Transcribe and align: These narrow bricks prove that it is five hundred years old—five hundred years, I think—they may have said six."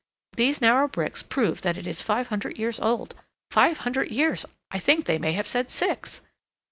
These 0.35 0.61
narrow 0.61 0.87
bricks 0.87 1.21
prove 1.21 1.61
that 1.61 1.77
it 1.77 1.85
is 1.85 2.01
five 2.01 2.29
hundred 2.29 2.57
years 2.57 2.79
old—five 2.79 3.77
hundred 3.77 4.09
years, 4.09 4.47
I 4.71 4.79
think—they 4.79 5.19
may 5.19 5.33
have 5.33 5.45
said 5.45 5.69
six." 5.69 6.21